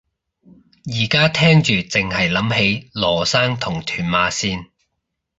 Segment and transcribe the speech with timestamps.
[0.99, 4.65] 而家聽住剩係諗起羅生同屯馬綫